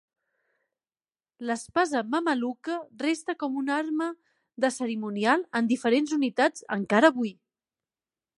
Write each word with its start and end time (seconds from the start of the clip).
L'espasa 1.49 2.01
mameluca 2.13 2.77
resta 3.03 3.35
com 3.43 3.59
a 3.59 3.61
una 3.65 3.77
arma 3.83 4.09
de 4.65 4.73
cerimonial 4.79 5.45
en 5.61 5.71
diferents 5.75 6.17
unitats 6.19 6.67
encara 6.79 7.15
avui. 7.15 7.35